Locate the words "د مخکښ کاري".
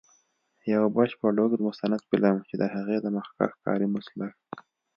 3.01-3.87